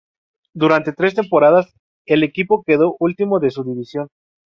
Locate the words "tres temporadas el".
0.93-2.23